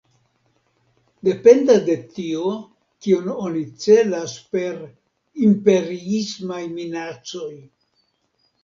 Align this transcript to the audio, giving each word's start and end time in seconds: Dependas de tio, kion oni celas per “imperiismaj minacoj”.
Dependas 1.27 1.83
de 1.89 1.97
tio, 2.15 2.53
kion 3.05 3.29
oni 3.45 3.63
celas 3.85 4.35
per 4.57 4.81
“imperiismaj 5.51 6.61
minacoj”. 6.77 7.53